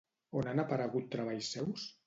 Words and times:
On 0.39 0.49
han 0.53 0.61
aparegut 0.63 1.13
treballs 1.17 1.55
seus? 1.59 1.89